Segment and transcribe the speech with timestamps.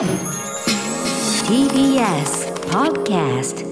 [0.00, 0.08] TBS
[2.70, 3.66] Podcast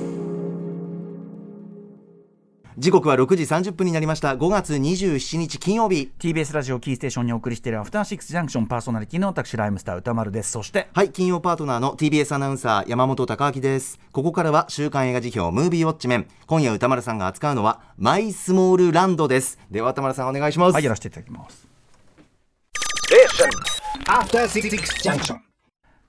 [2.77, 4.36] 時刻は6時30分になりました。
[4.36, 6.12] 5月27日金曜日。
[6.18, 8.66] TBS ラジオキーステーションにお送りしているアフターシックスジャンクション。
[8.66, 10.50] パーソナリティの私ライムスター歌丸です。
[10.50, 13.98] そしてはい金曜パートナーの TBS アナウンサー山本貴明です。
[14.12, 16.29] ここからは週刊映画辞表ムービーウォッチメン。
[16.46, 19.58] 今夜歌丸さんが扱うのはマイスモールランドです。
[19.70, 20.74] では歌丸さんお願いします。
[20.74, 21.66] はいやらせていただきます。
[24.06, 24.68] After Six
[25.02, 25.47] Junction.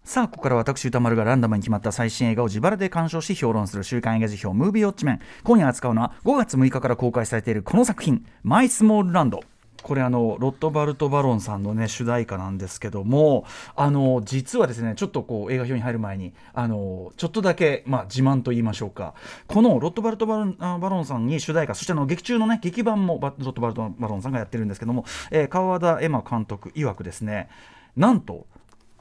[0.10, 5.20] さあここから私歌丸がランダムに決まった最新映画を自腹で鑑賞し評論する週刊映画辞表ムービーウォッチメン。
[5.44, 9.44] 今夜扱うのは5月6日から公開されているこの作品「マイスモールランド」
[9.84, 13.46] これあのロットバルト・バロンさんのね主題歌なんですけども
[13.76, 19.14] あの実はですねちょっとこう映画表に入る前にあのちょっとだけ、まあ、自慢と言いましょうか。
[19.46, 27.48] このロットバルトバロンバロンさんに主題歌そしてあの劇中のね劇版もバロットバルト・バロンさんがやってるんですけども、えー川田エマ監督曰くですね
[27.96, 28.48] なんと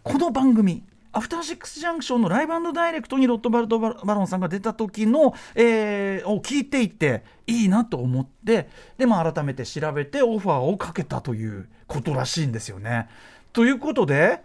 [0.03, 13.09] この番組アフターシックスジャンクションのライブダイレクトにロットバルト・バロンさんが出た時の、えーを聞いていていいなと思ってで、まあ、改めて調べてオファーをかけたということらしいんですよね。
[13.53, 14.43] ということで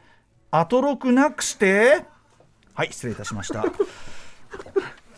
[0.51, 2.05] 後ロクなくして
[2.73, 3.65] はい失礼いたしました。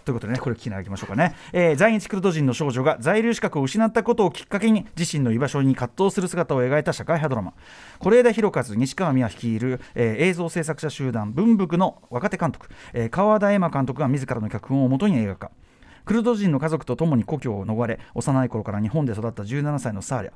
[0.05, 7.53] ということでね、これ聞きながらいきましょうかね、えー在日クルド人の少女が在留資格を失ったことをきっかけに自身の居場所に葛藤する姿を描いた社会派ドラマ。
[7.99, 15.51] 是枝裕和西川美和率いる、えー映像制作者集団文福の若手監督、えー川田絵馬監督が自らの脚本をもとに映画化
[16.05, 20.31] クルド人の家族と共に故郷を逃れ幼い頃から日本で育った17歳のサーリャ。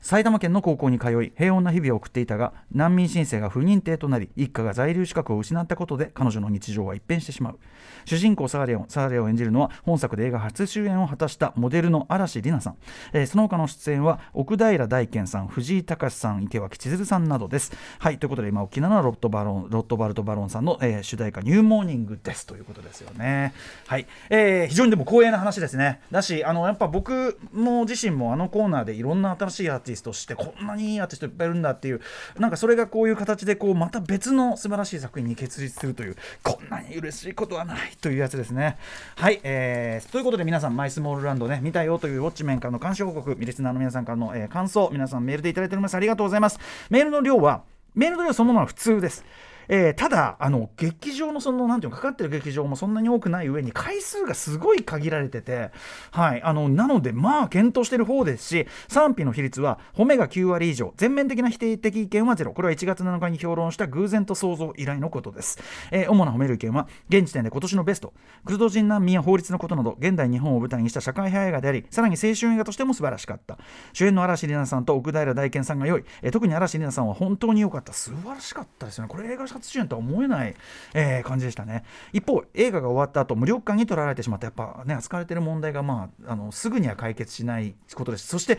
[0.00, 7.58] 埼玉県の高校に通い平穏な日々を送っていたが難民申請が不認定となり一家が在留資格を失ったことで彼女の日常は一変してしまう。
[8.06, 12.76] 主人公サーレをサーレを演じるのは本作で映画初主演を果たしたモデルの嵐里奈さん、
[13.12, 17.72] えーその他の出演は奥平大健さん藤井隆さん池脇千鶴さんなどです。
[17.98, 22.46] はいということで今沖縄のロットバロンロットバルト・バロンさんの、えー主題歌「ニューモーニング」です。
[22.46, 23.52] ということですよね。
[23.86, 26.00] はい、えー非常にでも光栄な話ですね。
[26.10, 32.00] だしあのやっぱ僕も自身もあのコーナーでいろんな新しいアーティストしてこんなにいいアーティストいっぱいいるんだっていう
[32.38, 38.76] なんかそれがこういう形でこうまた別の素晴らしい作品に結実するというこんなに嬉しいことはないというやつですね。
[39.16, 45.94] はい、えーということで皆さんマイスモールランドね見たよというウォッチメンからの監視報告リスナーの皆さんからの、えー感想皆さんメールでいただいております。
[45.94, 46.58] ありがとうございます。
[46.90, 47.62] メールの量は
[47.94, 49.24] メールの量そのものは普通です。
[49.68, 55.70] えーただあの劇場のそのなんていうかかってる劇場もそんなに多くない上に回数がすごい限られてて
[56.10, 62.52] はいあのなのでまあ検討してる方ですし賛否の比率は褒めが9割以上全面的な否定的意見はゼロ。
[62.52, 65.58] これは1月7日に評論した偶然と想像以来のことです、
[65.90, 68.12] えー主な褒める意見は現時点で今年のベスト
[68.44, 73.58] クルド人難民や法律のことなど現代日本を舞台にした社会派映画でありさらに青春映画としても素晴らしかった。
[73.92, 77.92] 主演の嵐里奈さんと奥平大健さんが良い、えー特に嵐里奈さんは本当に良かった。
[77.92, 79.08] 素晴らしかったですよね。
[79.08, 80.54] これ映画初主演とは思えない、
[80.94, 81.84] えー感じでしたね。
[82.12, 84.46] 一方映画が終わった後無力感にとらわれてしまった。
[84.46, 88.58] やっぱね扱われてる問題がまああのすぐには解決しないことですそして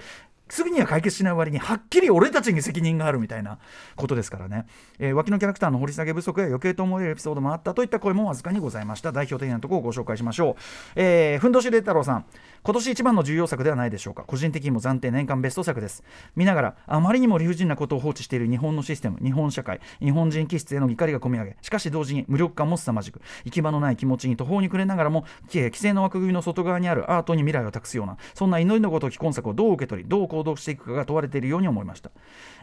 [0.52, 3.58] すぐには解決しない割にはっきり俺たちに責任があるみたいな
[3.96, 4.66] ことですからね、
[5.00, 9.12] えー脇のキャラクターの掘り下げ不足や余計と思えるエピソードもあったといった声もわずかにございました。
[9.12, 10.56] 代表的なところをご紹介しましょう、
[10.96, 12.26] えー、ふんどしれ太郎さん
[12.64, 14.24] 今年一番の重要作ではないでしょうか。
[14.24, 16.04] 個人的にも暫定年間ベスト作です。
[16.36, 32.12] 見ながらあまりにも理不尽なことを放置している日本のシステム日本社会日本人気質への怒りが込み上げしかし同時に無力感も凄まじく行き場のない気持ちに途方に暮れながらも規制の枠組みの外側にあるアートに未来を託すようなそんな祈りのごとき今作をどう受け取りどう行動していくかが問われているように思いました。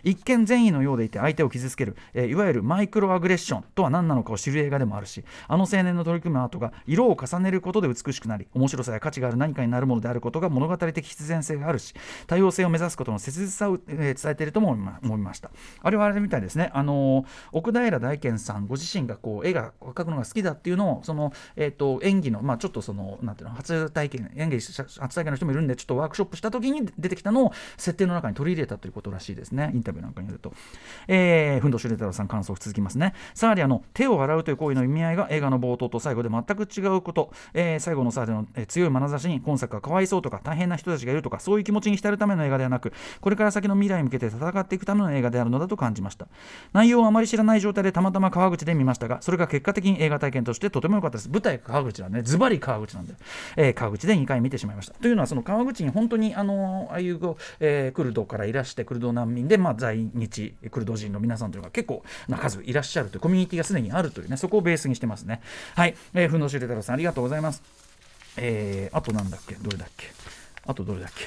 [0.04, 11.94] 一見善意のようでいて相手を傷つける、えーいわゆるマイクロアグレッションとは何なのかを知る映画でもあるしあの青年の取り組むアートが色を重ねることで美しくなり面白さや価値がある何かになるものであることが物語的必然性があるし
[12.26, 15.50] 多様性を目指すことの切実さを、えー伝えているとも思いました。
[15.80, 16.70] あれはあれみたいですね。
[16.74, 29.70] あのー奥平大健さんご自身がこう絵が描くのが好きだっていうのをその、えー、と演技のまあちょっとそのなんていうの初体験演技初体験の人もいるんでちょっとワークショップした時に出てきたのを設定の中に取り入れたということらしいですね。
[29.74, 30.52] インタビューなんかによると、
[31.06, 33.14] えー、ふんどしゅれ太郎さん感想続きますね。
[33.34, 46.26] サーリアの手を洗うという行為の意味合いが映画の冒頭と最後で全く違うこと、えー最後のサーリアの、え強い眼差しに今作がかわいそうとか大変な人たちがいるとかそういう気持ちに浸るための映画ではなくこれから先の未来に向けて戦っていくための映画であるのだと感じました。
[46.72, 51.28] 内容をあまり知らない状態でたまたま川口で見ましたがそれが結果的に映画体験としてとても良かったです。
[51.28, 52.22] 舞台川口はね。
[52.22, 53.14] ズバリ川口なんで、
[53.56, 54.94] えー川口で2回見てしまいました。
[54.94, 57.18] というのはその川口に本当にあのああいう、
[57.60, 65.40] えークルドからいらしてクルド難民で、まあ、在日クルド人の皆さんというのが結構な数いらっしゃるというコミュニティがすでにあるというねそこをベースにしてますね。
[65.74, 67.62] はい、えー、ふんどしゅうれ太郎さんありがとうございます。
[68.36, 69.54] えー、あとなんだっけ？
[69.56, 70.06] どれだっけ？
[70.66, 71.26] あとどれだっけ？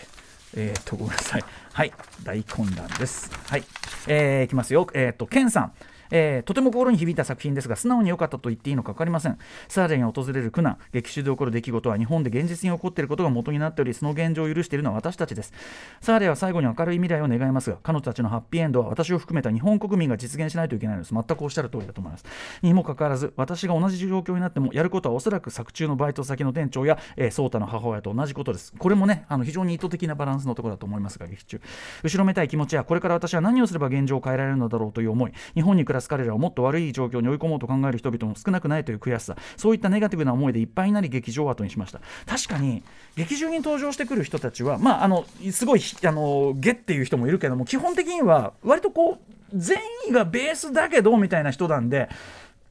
[0.54, 1.44] えー、とごめんなさい。
[1.74, 1.94] はい。
[2.24, 3.32] 大混乱です。
[3.48, 3.64] はい。
[4.08, 4.88] えー、いきますよ。
[4.94, 5.74] えっ、とケンさん。
[6.12, 9.38] えーとても心に響いた作品ですが素直に良かったと言っていいのか分かりません。
[9.68, 15.54] サーレに訪れる苦難劇中で起こる出来事は日本で現実に起こっていることが元になっておりその現状を許しているのは私たちです。
[16.02, 21.14] サーレは最後に明るい未来を願いますが彼女たちのハッピーエンドは私を含めた日本国民が実現しないといけないのです。
[21.14, 22.26] 全くおっしゃる通りだと思います。
[22.62, 28.74] にもかかわらず私が同じ状況になってもやることはおそらく作中のバイト先の店長や、えー、ソーの母親と同じことです。
[28.78, 31.62] これもねあの非常に意図的なバランスのところだと思いますが劇中。
[32.04, 39.36] 後ろめたい気持ちやこれから私は何をすれば現状を変えられるのだろうという思い日本に暮らす彼らをもっと悪い状況に追い込もうと考える人々も少なくないという悔しさ。
[39.58, 42.02] そういったネガティブな思いでいっぱいになり劇場を後にしました。
[42.26, 42.84] 確かに
[43.16, 52.10] 劇中に登場してくる人たちはまああのすごいあのゲっていう人もいるけども基本的には割とこう善意がベースだけどみたいな人なんで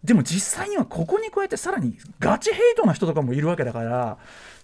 [0.03, 4.19] でも実際にはここに加えてさらにガチヘイトな人とかもいるわけだから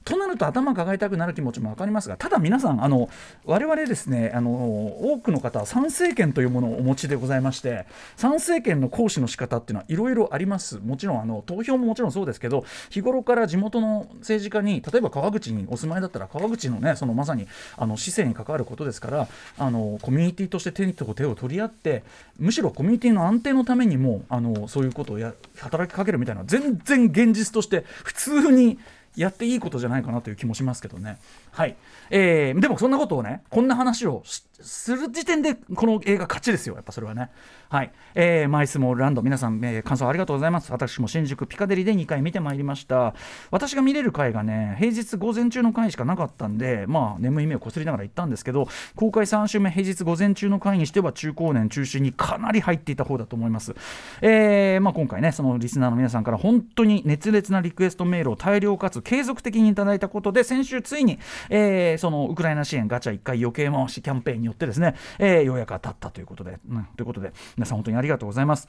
[0.06, 3.10] となると頭抱えたくなる気持ちも分かりますがただ皆さんあの
[3.44, 7.86] 我々ですねあの多くの方は参政権というものをお持ちでございまして
[8.16, 10.78] 参政権の行使の仕方っていうのはいろいろあります。
[10.78, 22.04] もちろんあの投票ももちろんそうですけど日頃から地元の政治家に例えば川口にお住まいだったら川口のねそのまさにあの市政に関わることですからあのコミュニティとして手と手を取り合って
[22.38, 28.78] むしろコミュニティの安定のためにもあのそういうことをや働きかけるみたいな全然現実として普通に
[29.16, 31.18] やっていいことじゃないかなという気もしますけどね。
[31.50, 31.76] はい、
[32.10, 34.22] えー、でもそんなことをねこんな話を
[34.62, 36.74] する時点でこの映画勝ちですよ。
[36.74, 37.30] やっぱそれはね。
[37.68, 39.22] はい、えー、マイスモールランド。
[39.22, 40.72] 皆さん、えー、感想ありがとうございます。
[40.72, 43.14] 私も新宿ピカデリで2回見てまいりました。
[43.50, 53.74] 私が見れる回がね平日午前中の回しかなかったんでまあ眠い目をこすりながら行ったんですけど公開3週目平日午前中の回にしては中高年中心にかなり入っていた方だと思います、
[54.22, 61.18] えーまあ、今回ねそのリスナーの皆さんから本当に熱烈なリクエストメールを大量かつ継続的にいただいたことで先週ついに、
[61.50, 68.68] えー、そのウクライナ支援ガチャ1回余計回しキャンペーンにによってですね、えー、ようやく当たったということで、うん、ということで皆さん本当にありがとうございます。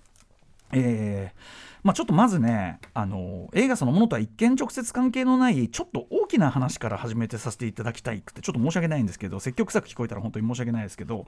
[0.74, 11.26] えーまあ、ちょっとまずねあの映画そのものとは一見直接関係のないちょっと大きな話から始めてさせていただきたいってちょっと申し訳ないんですけど積極臭く聞こえたら本当に申し訳ないですけど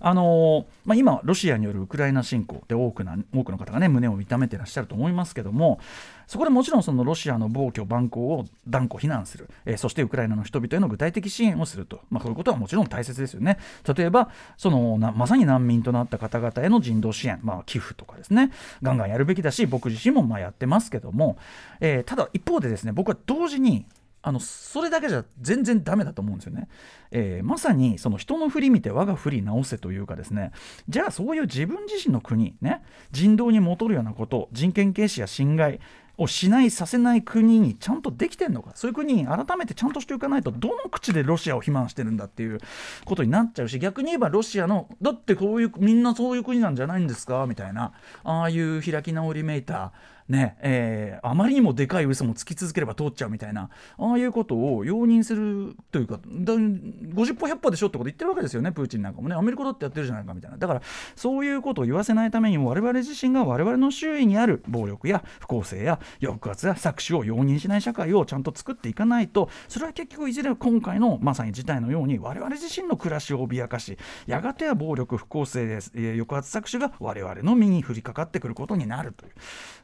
[0.00, 5.80] あの、まあ、今ロシアによるウクライナ侵攻で多くな多くの方がね胸を痛めてらっしゃると思いますけども
[6.30, 13.58] そこでもちろんそのロシアの暴挙蛮行を断固非難する、えー、そしてウクライナの人々への具体的支援をすると、まあ、そういうことはもちろん大切ですよね。
[13.96, 18.52] 例えばそのまさに難民となった方々への人道支援、まあ、寄付とかですね。
[18.80, 21.36] ガンガンやるべきだし僕自身もまあやってますけども、
[21.80, 23.86] えー、ただ一方でですね僕は同時に
[24.22, 26.68] あのそれだけじゃ全然ダメだと思うんですよね、
[27.10, 30.52] えー、まさにその人の振り見て我が振り直せというかですね。
[30.88, 35.80] じゃあそういう自分自身の国ね人道に戻るようなこと人権軽視や侵害
[36.20, 38.72] をしないさせない国にちゃんとできてんのか。
[38.74, 42.60] そういう国に改めてちゃんとしておかないとどの口でロシアを非難してるんだっていう
[43.06, 47.46] ことになっちゃうし逆に言えばロシアのだってこういうみんなそういう国なんじゃないんですか？
[47.48, 47.92] みたいな。
[48.22, 49.92] ああいう開き直りめいた
[50.30, 53.68] ねえー、あまりにもでかい嘘もつき続ければ通っちゃうみたいな
[53.98, 59.34] ああいうことを容認するというかだ50歩100歩でしょってこと言ってるわけですよねプーチンなんかもね。
[59.34, 60.56] アメリカだってやってるじゃないかみたいな。
[60.56, 60.82] だから
[61.16, 79.32] そういうことを言わせないためにも我々自身が我々の周囲にある暴力や不公正や抑圧や搾取を容認しない社会をちゃんと作っていかないとそれは結局いずれ今回のまさに事態のように我々自身の暮らしを脅かしやがては暴力不公正です、抑圧搾取が我々の身に降りかかってくることになるという。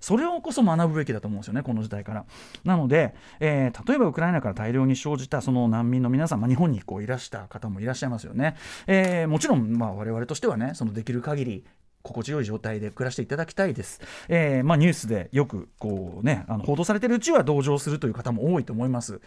[0.01, 2.25] それをこそ学ぶべきだと思うんですよね、この時代から。
[2.65, 8.57] なので、えー、例えばウクライナから大量に生じたその難民の皆さん、まあ、日本にこういらした方もいらっしゃいますよね。
[8.87, 11.65] えー、もちろん、まあ、我々としてはね、そのできる限り
[12.03, 14.01] 心地よい状態で暮らしていただきたいです。
[14.29, 19.21] えー、まあ、ニュースでよくこう、ね、あの報道されてるうちは同情するという方も多いと思います。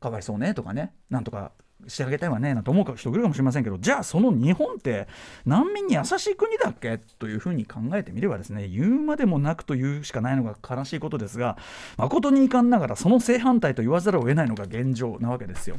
[0.00, 1.52] かわいそうねとかね、なんとか
[1.88, 5.08] してあげたいわねなんて思う人いるかもしれませんけどじゃあその日本って
[5.44, 6.98] 難民に優しい国だっけ？
[7.18, 11.56] というふうに考えてみればですね言うまでもなくというしかないのが悲しいことですが
[11.96, 15.76] 誠に遺憾ながらその正反対と言わざるを得ないのが現状なわけですよ。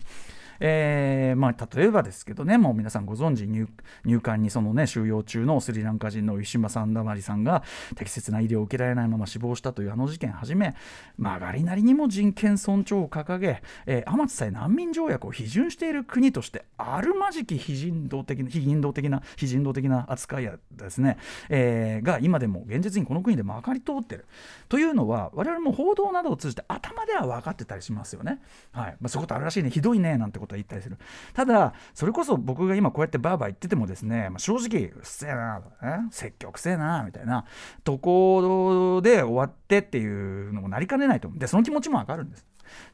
[0.60, 7.64] えーまあ、例えばですけどねもう皆さんご存知入管にその、ね、収容中のスリランカ人のウィシュマ・サンダマリさんが
[7.96, 10.76] 適切な医療を受けられないまま死亡したというあの事件はじめ
[11.18, 21.18] 曲がりなりにも人権尊重を掲げ、えー、天津さえ難民条約を批准している国としてあるまじき非人道的な非人道的な非人道的な扱いやですね、
[21.50, 24.26] えー、が今でも現実にこの国でまかり通ってる。
[24.70, 28.42] というのは我々も報道などを通じて頭では分かってたりしますよね。
[28.72, 28.98] はい。
[29.00, 29.70] まあ、そういうことあるらしいね。
[29.70, 30.18] ひどいね。
[30.18, 30.98] なんてことは言ったりする。
[31.34, 37.46] ただそれこそ僕が今こうやってバーバー言っててもですね、まあ、正直うっせえなね積極せえなみたいな
[37.84, 41.39] ところで終わってっていうのもなりかねないと思う。
[41.39, 42.46] でその気持ちもわかるんです。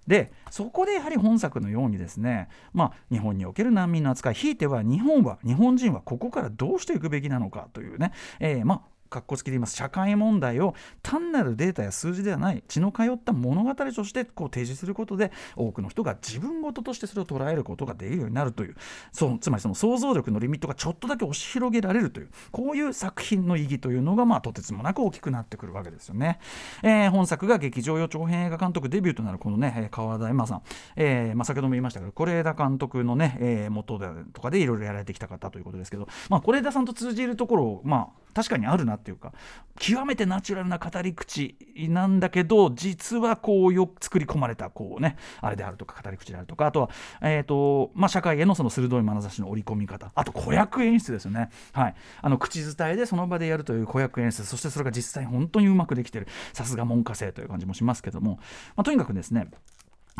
[0.07, 18.75] でそこでやはり本作のようにですね、まあ、日本における難民の扱いひいては日本は日本人はここからどうしていくべきなのかというね、えー、まあ格好つきで言います社会問題を単なるデータや数字ではない血の通った物語としてこう提示することで多くの人が自分事としてそれを捉えることができるようになるという
[19.11, 26.39] そうつまりその想像力のリミットがちょっとだけ押し広げられるというこういう作品の意義というのが、まあ、とてつもなく大きくなってくるわけですよね。
[26.81, 30.61] えー、本作が劇場用長編映画監督デビューとなるこのね川田恵馬さん、
[30.95, 39.33] えーまあ、先ほども言いましたけど是枝監督のね、えー、元でとかでいろいろやられてきた方ということですけど、まあ、是枝さんと通じるところをまあ確かにあるなっていうか
[39.79, 41.55] 極めてナチュラルな語り口
[41.89, 46.89] なんだけど実はこうよく作り込まれたこうねあれであるとか語り口であるとかあとは、
[47.21, 56.27] えーとまあ、社会へのその鋭い眼差しの織り込み方あと子役演出ですよね、はい、あの口伝えでその場でやるという子役演出そしてそれが実際本当にうまくできてる。
[56.53, 58.39] さすが門下生という感じもしますけども、
[58.75, 59.47] まあ、とにかくですね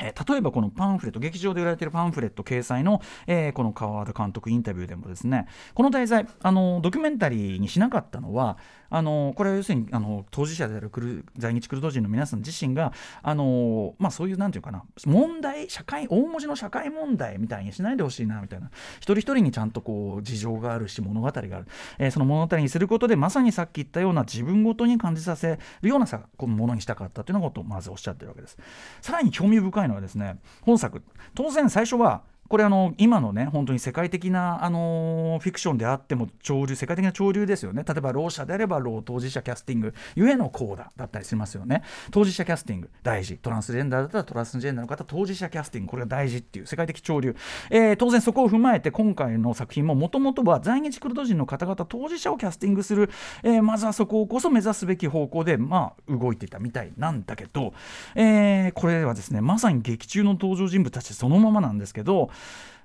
[0.02, 8.58] えー、例えばこのパンフレット劇場で売られているパンフレット掲載の、えー、この川原監督インタビューでもですねこの題材あのドキュメンタリーにしなかったのは
[8.94, 18.70] あのこれは要するにあの当事者であるクル在日クルド人の皆さん自身があの、まあ、そういうなんていうかな問題社会大文字の社会問題みたいにしないでほしいなみたいな。
[18.98, 21.66] 一人一人にちゃんとこう事情があるし物語がある、
[21.98, 28.60] えー、その物語にすることでまさにさっき言ったような自分ごとに感じさせるようなさこのものにしたかったというようなことをまずおっしゃってるわけです。
[29.02, 31.02] さらに興味深いのはですね本作。
[31.34, 32.22] 当然最初は
[32.54, 37.84] これあの今のね本当に世界的なあのフィクションであっても潮流世界的な潮流ですよね。
[37.84, 41.82] 例えばろう者であればろう当事者キャスティングゆえのコーダだったりしますよね。
[42.12, 43.40] 当事者キャスティング大事。
[43.40, 47.36] トランスジェンダーだったらトランスジェンダーの方当事者キャスティングこれが大事っていう世界的潮流、
[47.72, 53.10] えー、当然そこを踏まえて今回の作品ももともとは在日クルド人の方々当事者をキャスティングする、
[53.42, 57.74] えー、まずはそここそ目指すべき方向でまあ動いていたみたいなんだけど、
[58.14, 62.30] えー、これはですねまさに劇中の登場人物たちそのままなんですけど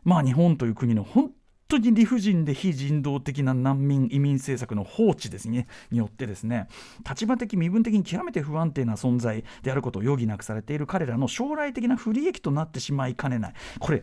[0.05, 1.33] まあ、日本という国の本
[1.69, 6.67] 当に理不尽で非人道的な難民移民政策の放置ですねによってですね
[7.07, 14.03] 立場的身分的に極めて不安定な存在であることを余儀なくされている彼らの将来的な不利益となってしまいかねないこれ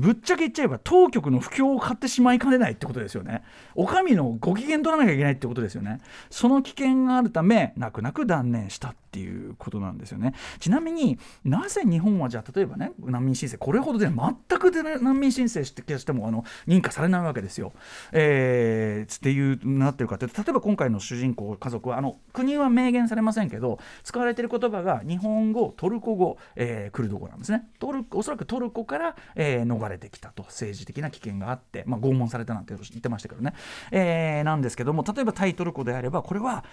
[0.00, 3.42] ぶっちゃけ言っちゃえば当局の不況を買ってしまいかねないってことですよね。
[3.74, 6.00] お上のご機嫌取らなきゃいけないってことですよね。
[6.30, 10.34] その危険があるため泣く泣く断念したっていうことなんですよね。
[10.58, 17.72] ちなみになぜ日本はじゃあ例えばね難民申請これほどで全くで難民申請してしてもあの認可されないわけですよ。
[18.12, 27.68] えー、っていうなってるかって例えば今回の主人公家族はあの国は明言されませんけど使われてる言葉が日本語トルコ語、えー、クルド語なんですね。
[27.78, 33.54] トルおそらくトルコから、えー逃れてきたと政治的な危険があって、まあ、拷問されたなんて言ってましたけどね、
[33.90, 36.64] えー、なんですけども例えば対トルコであればこれは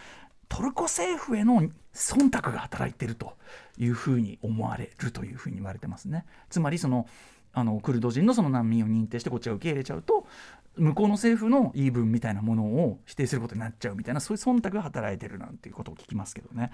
[0.52, 1.62] トルコ政府への
[1.94, 3.38] 忖度が働いていると
[3.78, 6.26] いうふうに思われるというふうに言われてますね。
[6.50, 7.08] つまりその
[7.54, 10.28] あのクルド人のその難民を認定してこっちが受け入れちゃうと
[10.76, 16.72] 向こうの政府の言い分みたいなものを否定することになっちゃうみたいなそういう忖度が働いてるなんていうことを聞きますけどね。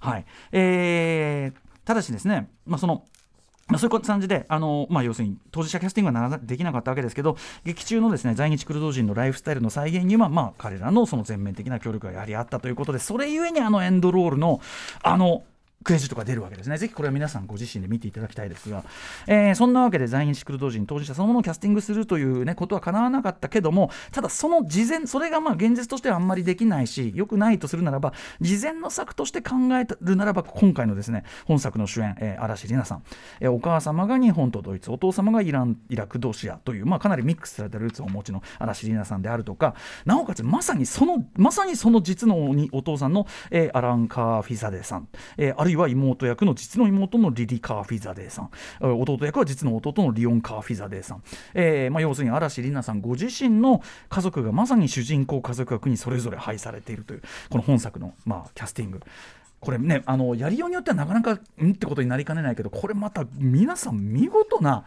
[0.00, 3.04] はいえー、ただしですね、まあ、その、
[3.76, 14.60] そういう感じで、あのまあ、要するに当事者キャスティングはなできなかったわけですけど、劇中のですね在日クルド人のライフスタイルの再現には、まあ、彼らのその全面的な協力がやはりあったということで、それゆえにあのエンドロールの、
[15.02, 15.42] あの
[15.88, 16.76] クレジットが出るわけですね。
[16.76, 18.84] ぜひこれは皆さんご自身で見ていただきたいですが、
[19.26, 33.02] えー、そんなわけで在日クルド人当事者そのものをキャスティングするという、ね、ことはかなわなかったけども、ただその事前、それがまあ現実としてはあんまりできないし、良くないとするならば、事前の策として考えるならば、今回のですね本作の主演、えー、嵐里奈さん、
[33.40, 51.22] えー、お母様が日本とドイツ、お父様がイラン、イラク、ロシアという、まあ、かなりミックスされたルーツをお持ちの嵐里奈さんであるとか、なおかつまさにその、まさにその実のお父さんの、えー、アラン・カー・フィザデさん、えー、あるいはは妹役の実の妹のリリ・カー・フィザデーさん弟役は実の弟のリオン・カー・フィザデーさん、
[51.54, 59.00] えーまあ、要するに嵐里奈さんご自身の家族がまさに主人公家族役にそれぞれ配されているというこの本作の、まあ、キャスティング
[59.60, 64.84] これねあのやりようによってはなかなかうんってことになりかねないけどこれまた皆さん見事な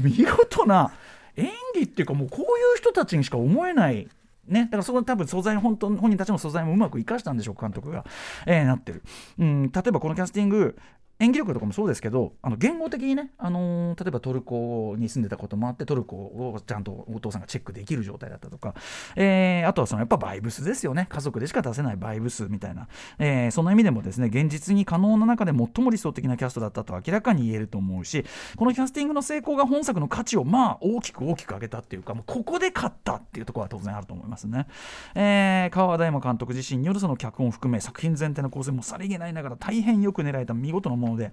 [0.00, 0.92] 見事な
[1.36, 4.08] 演技っていうかもうこういう人たちにしか思えない
[4.48, 8.04] ね、だからそこ多分素材本当本人たちの素材もうまく生かしたんでしょう監督が、
[8.46, 9.02] えー、なってる、
[9.38, 10.76] うん、例えばこのキャスティング
[11.18, 18.74] 演技力とかもそうですけどあの言語的にね、あのー、例えばトルコに住んでたこともあってトルコをちゃんとお父さんがチェックできる状態だったとか、
[19.16, 21.06] えー、あとはそのやっぱバイブスですよね。
[21.08, 28.24] 家族でしか出せないバイブスみたいな、えー、その意味でもですね現実に可能な中で最も理想的なキャストだったと明らかに言えると思うし
[28.56, 34.66] このキャスティングの成功が本作の価値をまあ大きく大きく上げたっていうかもうここで勝ったっていうところは当然あると思いますね、
[35.14, 41.32] えー、川田山監督自身によるその脚本を含め作品全体の構成もさりげないながら大変よく練られた見事なものので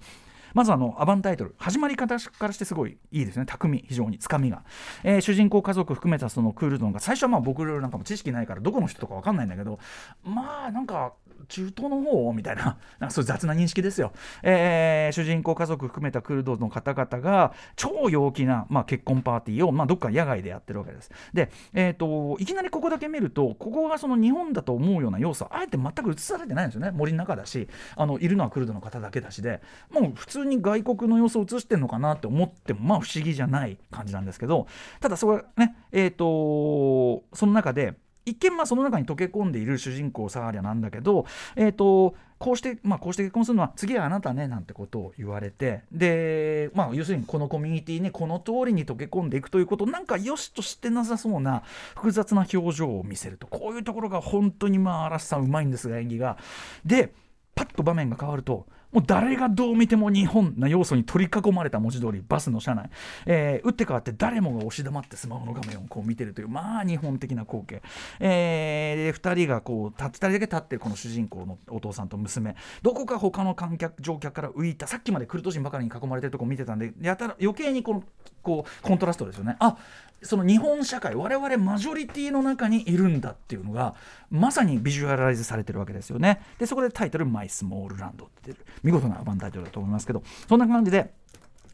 [0.53, 3.45] まずあのアバンタイトル始まり方からしてすごいいいですね。
[3.45, 4.63] 巧み非常につかみが、
[5.03, 9.79] えー主人公家族含めたそのクールドンが最初はまあ僕らなんかも知識ないからどこの人とか分かんないんだけど
[10.23, 11.13] まあなんか
[11.47, 14.11] 中東の方みたいな なんかそういう雑な認識ですよ、
[14.41, 21.11] えー主人公家族含めたクルドの方々が超陽気な、まあ、結婚パーティーを、まあ、どっか野外でやってるわけです。
[21.33, 26.91] で、えー、といきなりここだけ見るとここがその日本だと思うような要素あえて全く映されてないんですよね。
[26.91, 29.61] 森の中だしあのいるのはクルドの方だけだしで。
[29.91, 34.67] もう普通に外国の様子を映してるのかなって思ってもまあ不思議じゃない感じなんですけど
[34.99, 41.25] ただそこはねえっ、とその中で一見まあその中に溶け込んでいる主人公サーリャなんだけど、
[41.55, 51.63] えー、とこうして、まあ、こうして結婚するのは次はあなたねなんてことを言われてで、まあ、要するにこのコミュニティにこの通りに溶け込んでいくということなんかよしとしてなさそうな
[51.95, 56.37] 複雑な表情を見せるとこういうところが本当にまあ嵐さんうまいんですが演技が。
[56.85, 57.13] で
[57.55, 62.89] パッと場面が変わるともう誰がどう見ても日本な要素に取り囲まれた文字通りバスの車内、
[63.25, 67.81] えー打って変わって誰もが押し黙ってスマホの画面をこう見てるというまあ日本的な光景、
[68.19, 72.55] えー、2人がこう2人だけ立ってるこの主人公のお父さんと娘。
[72.81, 78.03] どこか他の観客乗客から浮いたさっきまでクルト人ばかりに囲まれてるとこ見てたんでやたら余計にこの
[78.41, 79.55] こうコントラストですよね。
[79.59, 79.77] あ
[80.23, 83.95] その日本社会我々マジョリティの中にいるんだっていうのが
[84.29, 86.41] まさにビジュアライズされてるわけですよね。
[86.59, 88.65] でそこでタイトル「マイスモールランド」って出る。
[88.83, 91.13] 見事なワンタイトルだと思いますけどそんな感じで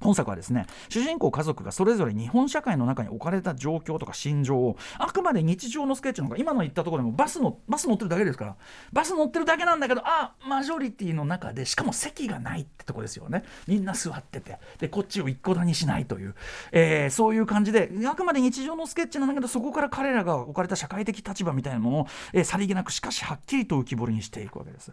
[0.02, 8.56] 本作はですね主人公家族がそれぞれ日本社会の中に置かれた状況とか心情をあくまで日常のスケッチの方が今の言ったところでもバスのバス乗ってるだけですから
[8.92, 13.44] バス乗ってるだけなんだけどあマジョリティの中でしかも席がないってとこですよね。
[13.68, 14.58] みんな座ってて。
[14.80, 16.36] でこっちを一個だにしないという、
[16.72, 24.92] えーそういう感じであくまで日常のスケッチなんだけどそこから彼らが置かれた社会的立場みたいなものを、えーさりげなくしかしはっきりと浮き彫りにしていくわけです。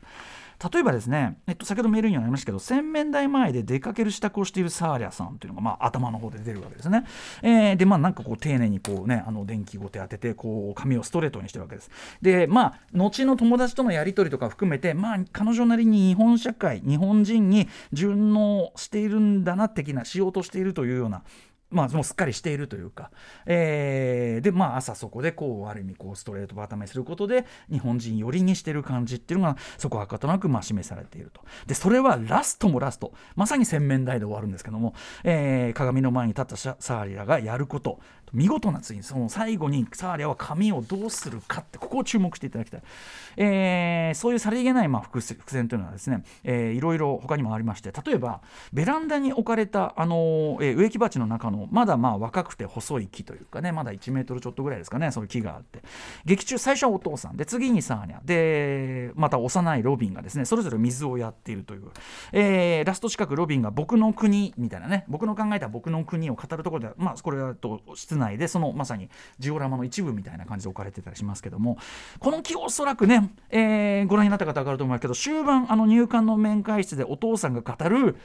[0.73, 7.05] 例えばですね、えっと、先ほどメールにもありましたけど洗面台前で出かける支度をしているサーリャさんというのが、まあ、頭の方で出るわけですね、
[7.43, 11.91] えーでまあなんかこう丁寧にこうねあの電気ごて当ててこう髪をストレートにしてるわけです。
[12.23, 21.23] でまあ後の友達とのやり取りとか含めてまあ彼女なりに日本社会日本人に順応しているんだな的なしようとしているというような
[21.71, 23.11] まあ、もうすっかりしているというか、
[23.45, 31.43] えーで、まあ、朝そこでこうある意味こうストレートバタめすることで日本人寄りにしてる感じっていうのがそこはかとなくまあ示されていると。
[31.67, 33.13] でそれはラストもラスト。
[33.35, 38.01] まさに洗面台で終わるんですけども、えー鏡の前に立ったサーリラがやること。
[38.33, 42.83] 見事な次にその最後にサーリアは髪をどうするかってここを注目していただきたい、
[43.37, 45.37] えーそういうさりげないまあ伏線
[45.69, 48.41] というのはですね、えーいろいろ他にもありまして例えば
[48.73, 55.83] ベランダに置かれた、あのーえ植木鉢の中のまだまあ若くて細い木というかねまだ1メートルちょっとぐらいですかねそういう木があって。
[56.25, 58.19] 劇中最初はお父さんで次にサーニャ。
[58.25, 61.85] でまた幼いロビンがですねそれぞれ水をやっているという、
[62.33, 67.81] えーラスト近くロビンが僕の国みたいなね僕の考えた僕の国を語るところでまあこれはと
[68.17, 71.79] 内でそのまさにジオラマの一部みたいな感じで置かれてたりしますけども
[72.19, 78.17] この木おそらくね、えーご覧になった方分かると思いますけど終盤あの入管の面会室でお父さんが語る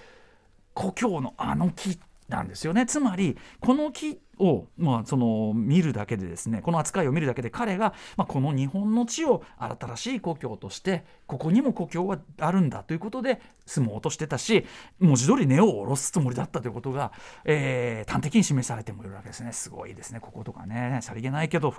[0.73, 2.85] 故郷のあの木なんですよね。
[2.85, 14.65] つまりこの木を、まあ、その見るだけでですねこの扱いを見るだけで彼が、まあ、この日本の地を新しい故郷としてここにも故郷はあるんだということで住もうとしてたし
[14.99, 17.11] 文字通り根を下ろすつもりだったということが、
[17.45, 19.53] えー端的に示されてもいるわけですね。
[19.53, 20.19] すごいですね。
[20.19, 21.73] こことかねさりげないけど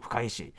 [0.00, 0.52] 深いし。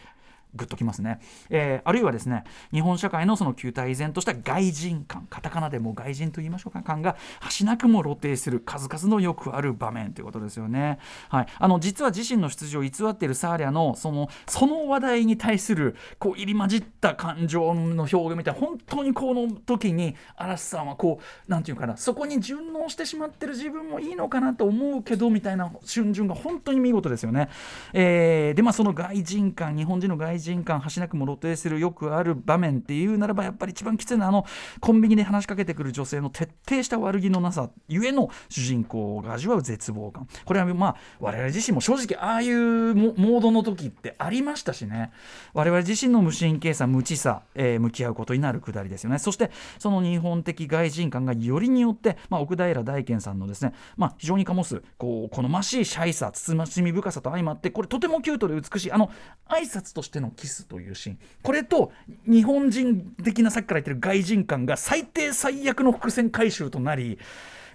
[0.56, 27.50] グッときますね、えーあるいはですね日本社会のその旧態依然とした外人感カタカナでも外人と言いましょうか感が端なくも露呈する数々のよくある場面ということですよね、はい、あの実は自身の出自を偽っているサーリャのそのその話題に対するこう入り混じった感情の表現みたいな本当にこの時に嵐さんはこうなんていうかなそこに順応してしまってる自分もいいのかなと思うけどみたいな瞬順が本当に見事ですよね、
[27.94, 34.46] えーでまあその外人感日本人の外人感端なくも露呈するよくある場面っていうならばやっぱり一番きついのはあの
[34.80, 45.12] コンビニで話しかけてくる女性の徹底した悪気のなさゆえの主人公が味わう絶望感これはまあ我々自身も正直ああいうモモードの時ってありましたしね
[45.54, 59.10] 我々自身の無神経さ無知さ、えー向き合うことになるくだりですよねそしてその日本的外人感がよりによって、まあ、奥平大賢さんのですね、まあ、非常に醸すこう好ましいシャイさつつましみ深さと相まってこれとてもキュートで美しいあの
[59.48, 61.20] 挨拶としてのキスというシーン。
[61.44, 61.92] これと
[62.26, 67.20] 日本人的なさっきから言ってる外人感が最低最悪の伏線回収となり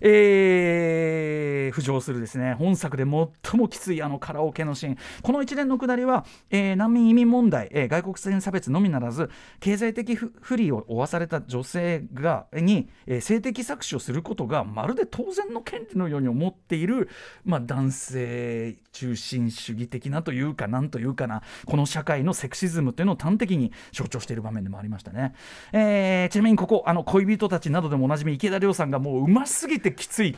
[0.00, 2.54] えー浮上するですね。
[2.54, 4.98] 本作で最もきついあのカラオケのシーン。
[5.22, 9.30] この一連のくだりは、えー難民移民問題、えー外国人差別のみならず
[9.61, 17.09] 経済的不利を負わされた女性がに、えー性的搾取をすることがまるで当然の権利のように思っている、
[17.44, 25.35] まあ、男性中心主義的なというかなんというかなこの社会のセクシズムというのを端的に象徴している場面でもありましたね、
[25.72, 30.36] えーちなみにここあの恋人たちなどでもおなじみ池田亮さんがもううますぎてきつい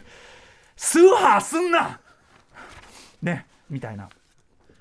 [0.76, 2.00] スーハーすんな
[3.22, 4.08] ねみたいな。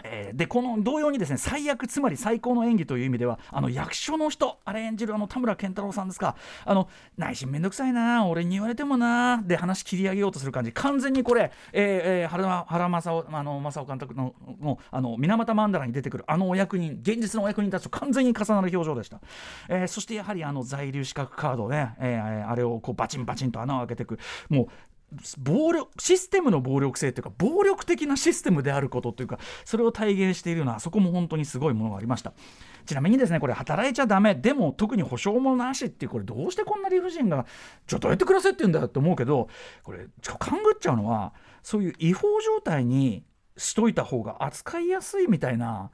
[0.08, 10.72] えーでこの同様にですね最悪つまり最高の演技という意味ではあの役所の人あれ演じるあの田村健太郎さんですかあの内心めんどくさいな俺に言われてもなで話切り上げようとする感じ。
[10.74, 19.22] 完全にこれ、えーえー原原正夫あの正夫監督ののあの水俣曼荼羅に出てくるあのお役人現実のお役人たちと完全に重なる表情でした、
[19.70, 24.68] えーそしてやはりあの在留資格カードね、えーあれをこうバチンバチンと穴を開けていくもう
[25.38, 32.34] 暴力システムの暴力性というか暴力的なシステムであることというかそれを体現しているようなそこも本当にすごいものがありました。
[32.86, 37.46] ちなみにですねこれ働いちゃダメでも特に保証もなしっていうこれどうしてこんな理不尽が
[37.88, 39.50] ちょっとどうやって暮らせって言うんだよって思うけど
[39.84, 43.24] これちょ勘ぐっちゃうのはそういう違法状態に
[43.58, 45.90] しといた方が扱いやすいみたいな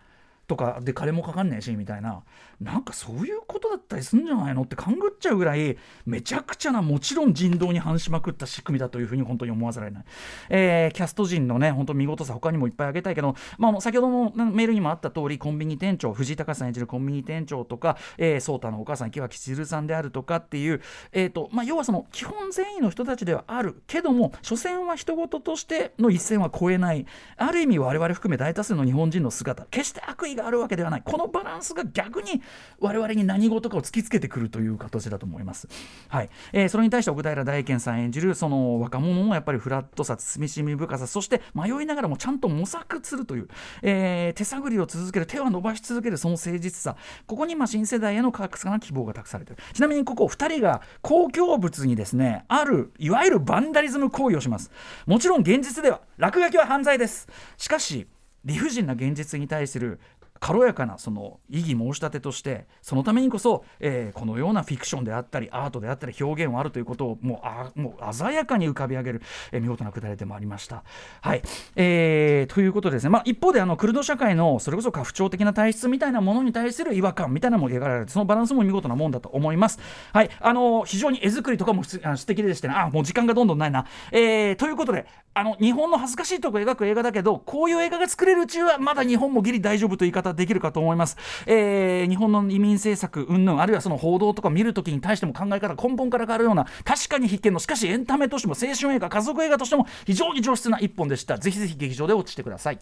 [0.52, 2.24] とかで金もかかんねえしみたいな。
[2.60, 10.06] なんかそういうことだったりするんじゃないのって勘ぐっちゃうぐらいめちゃくちゃなもちろん人道に反しまくった仕組みだというふうに本当に思わざるを得ない、
[10.50, 20.82] えーキャスト陣のね本当見事さ他にもいっぱい挙げたいけど、まあ、先ほどのメールにもあった通りコンビニ店長藤井隆さん演じるコンビニ店長とかえー颯太、のお母さん木脇千鶴さんであるとかっていう、
[21.14, 27.08] えーとまあ、要はその基本善意の人たちではあるけども所詮は人事としての一線は越えない。
[27.38, 31.02] ある意味我々含め大多数の日本人の姿決して悪意があるわけではない。
[31.04, 32.42] このバランスが逆に
[32.80, 35.68] 我々に何事かを突きつけてくるという形だと思います。
[36.10, 36.30] はい。
[36.54, 43.48] えーそれに対して奥平大賢さん演じるその若者のやっぱりフラットさ慎みしみ深さそして迷いながらもちゃんと模索するという、
[43.82, 46.96] えー手探りを続ける手は伸ばし続けるその誠実さ。
[47.28, 49.64] ここにま新世代への格差な希望が託されている。
[49.74, 54.72] ちなみにここ2人が公共物にですねあるいわゆるバンダリズム行為をします。
[55.06, 57.28] もちろん現実では落書きは犯罪です。
[57.58, 58.08] しかし
[58.46, 60.00] 理不尽な現実に対する
[60.42, 70.84] 軽やかなその異議申し立てとしてそのためにこそ、えーこのようなフィクションであったりアートであったり表現はあるということをもうあもう鮮やかに浮かび上げる、えー見事なくだりでもありました。
[71.22, 71.44] はい
[71.76, 79.80] えーということでですね、まあ、一方であのクルド社会のそれこそ家父長的な体質みたいなものに対する違和感みたいなのも描かれてそのバランスも見事なもんだと思います。
[80.12, 83.86] はいあの非常に絵作りとかもすあ素敵でしてねあもう時間がどんどんないな。
[84.12, 101.38] えーということであの日本の恥ずかしいとこ描く映画だけどこういう映画が作れるうちはまだ日本もギリ大丈夫という言い方できるかと思います、えー日本の移民政策云々あるいはその報道とか見るときに対しても考え方根本から変わるような確かに必見のしかしエンタメとしても青春映画家族映画としても非常に上質な一本でした。
[101.38, 102.80] ぜひぜひ劇場で落ちてください。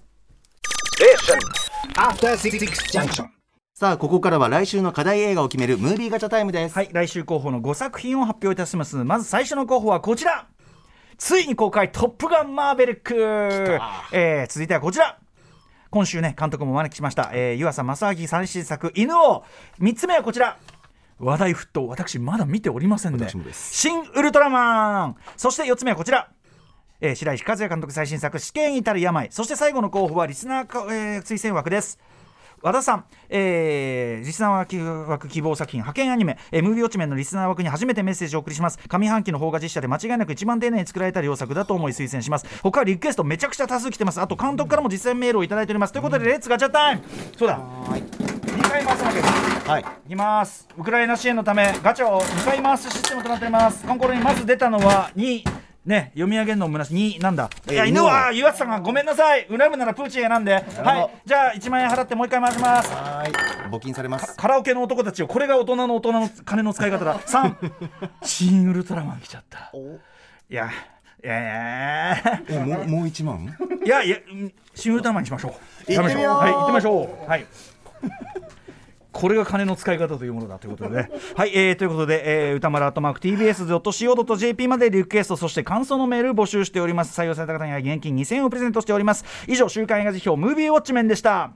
[1.96, 2.60] After Six
[2.92, 3.28] Junction.
[3.74, 8.98] さあここからは来週の課題映画を決めるムービーガチャタイムです、はい来週候補の5作品を発表いたします。
[8.98, 10.48] まず最初の候補はこちら。
[11.18, 13.14] ついに公開「トップガンマーベリック」
[14.14, 15.18] えー続いてはこちら
[15.90, 19.44] 今週ね監督もお招きしました、えー湯浅正明最新作「犬王」
[19.82, 20.58] 3つ目はこちら。
[21.20, 21.88] 話題沸騰。
[21.88, 23.18] 私まだ見ておりませんね。
[23.54, 25.16] シン・ウルトラマン。
[25.36, 26.30] そして4つ目はこちら。
[27.02, 31.98] えー白石和也監督最新作「死刑に至る病」そして最後の候補はリスナーか、えー推薦枠です
[32.62, 38.80] 和田さん、えー、リスナー枠希望作品ハケンアニメ、えームービーウォッチメンのリスナー枠に初めてメッセージをお送りします。
[38.88, 42.46] 上半期の邦画実写で間違いなく一番丁寧に作られた良作だと思い推薦します。
[42.62, 44.20] 他はリクエストめちゃくちゃ多数来てます。
[44.20, 45.94] あと監督からも自薦メールをいただいております。
[45.94, 47.04] ということで Let's ガチャタイム。
[47.38, 47.60] そうだ。
[47.60, 49.86] 2回回すわけですはい。
[50.08, 50.68] いきます。
[50.78, 53.84] ウクライナ支援のためガチャを2回回すシステムとなっております。
[53.84, 56.94] この頃にまず出たのは2ね読み上げるのもむなし。
[56.94, 57.50] 2なんだ？
[57.70, 59.48] いや犬は湯浅さんがごめんなさい。
[59.50, 60.54] 恨むならプーチン選んで。
[60.54, 60.64] はい。
[61.26, 62.92] じゃあ1万円払ってもう一回回します。
[62.94, 63.32] はい。
[63.72, 64.36] 募金されます。
[64.36, 67.20] カラオケの男たちをこれが大人の大人の金の使い方だ。
[67.20, 67.72] 3
[68.24, 69.72] 新 ウルトラマン来ちゃった。
[70.50, 70.70] いや
[71.24, 72.18] いやいや
[72.50, 73.56] えもうもう一万？
[73.86, 75.94] いやいやうん新ウルトラマンにしましょう。
[75.94, 76.38] 行ってみよう。
[76.38, 77.30] はい行ってみましょう。
[77.30, 77.46] はい
[79.12, 81.10] これが金の使い方というものだということでね。
[81.36, 87.20] はい、えー、ということで、えー、歌丸アットマーク TBS.CO.JP までリクエスト、そして感想のメール募集しております。
[87.20, 89.26] 採用された方には現金2000円をプレゼントしております。
[89.48, 91.52] 以上、週刊映画辞表ムービーウォッチメンでした。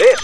[0.00, 0.14] え